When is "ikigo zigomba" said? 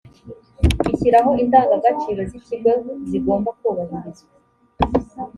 2.39-3.49